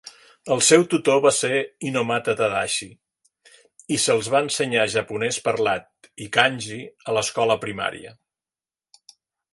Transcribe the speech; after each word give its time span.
El 0.53 0.61
seu 0.67 0.85
tutor 0.93 1.19
va 1.25 1.31
ser 1.39 1.59
Inomata 1.89 2.35
Tadashi, 2.39 2.87
i 3.97 4.01
se'ls 4.05 4.31
va 4.37 4.43
ensenyar 4.47 4.89
japonès 4.97 5.41
parlat 5.51 6.11
i 6.27 6.31
kanji 6.39 6.81
a 7.13 7.19
l'escola 7.19 7.59
primària. 7.67 8.19